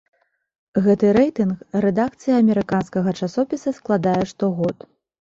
Гэты 0.85 1.11
рэйтынг 1.17 1.61
рэдакцыя 1.87 2.41
амерыканскага 2.41 3.17
часопіса 3.23 3.79
складае 3.81 4.21
штогод. 4.35 4.77